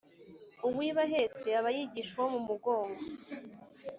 uwiba 0.67 1.01
ahetse 1.07 1.47
aba 1.59 1.69
yigisha 1.77 2.13
uwo 2.17 2.27
mugongo 2.47 3.01